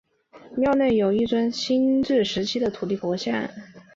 [0.57, 3.47] 庙内有一尊清治时期的土地婆像。